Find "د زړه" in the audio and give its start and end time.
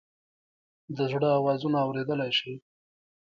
0.95-1.29